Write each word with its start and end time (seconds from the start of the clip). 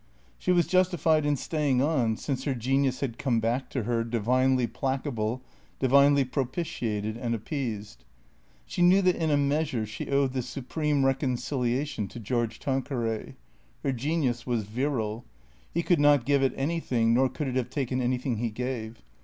She 0.39 0.51
was 0.51 0.65
justified 0.65 1.27
in 1.27 1.35
staying 1.35 1.79
on, 1.79 2.17
since 2.17 2.45
her 2.45 2.55
genius 2.55 3.01
had 3.01 3.19
come 3.19 3.39
back 3.39 3.69
to 3.69 3.83
her, 3.83 4.03
divinely 4.03 4.65
placable, 4.65 5.43
divinely 5.77 6.25
propitiated 6.25 7.17
and 7.17 7.35
ap 7.35 7.45
peased. 7.45 7.97
She 8.65 8.81
knew 8.81 9.03
that 9.03 9.15
in 9.15 9.29
a 9.29 9.37
measure 9.37 9.85
she 9.85 10.09
owed 10.09 10.33
this 10.33 10.49
supreme 10.49 11.05
recon 11.05 11.35
ciliation 11.35 12.09
to 12.09 12.19
George 12.19 12.59
Tanqueray. 12.59 13.35
Her 13.83 13.91
genius 13.91 14.43
was 14.47 14.63
virile. 14.63 15.23
He 15.71 15.83
could 15.83 15.99
not 15.99 16.25
give 16.25 16.41
it 16.41 16.53
anything, 16.55 17.13
nor 17.13 17.29
could 17.29 17.47
it 17.47 17.55
have 17.55 17.69
taken 17.69 18.01
anything 18.01 18.37
he 18.37 18.49
gave. 18.49 19.03